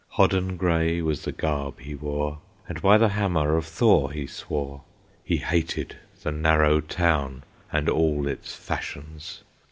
Hodden 0.15 0.57
gray 0.57 0.99
was 1.03 1.25
the 1.25 1.31
garb 1.31 1.79
he 1.79 1.93
wore, 1.93 2.39
And 2.67 2.81
by 2.81 2.97
the 2.97 3.09
Hammer 3.09 3.55
of 3.55 3.67
Thor 3.67 4.11
he 4.11 4.25
swore; 4.25 4.81
He 5.23 5.37
hated 5.37 5.97
the 6.23 6.31
narrow 6.31 6.79
town, 6.81 7.43
and 7.71 7.87
all 7.87 8.27
its 8.27 8.55
fashions. 8.55 9.43